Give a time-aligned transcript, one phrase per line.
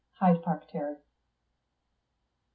[0.13, 1.13] HYDE PARK TERRACE.